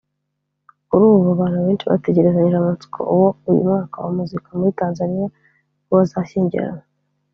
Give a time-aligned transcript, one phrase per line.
[0.87, 5.27] Kuri ubu abantu benshi bategerezanyije amatsiko uwo uyu mwami wa muzika muri Tanzaniya
[5.89, 6.85] uwo bazashyingiranywa